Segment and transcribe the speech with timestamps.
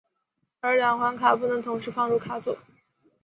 [0.61, 2.57] 而两款卡不能同时放入卡组。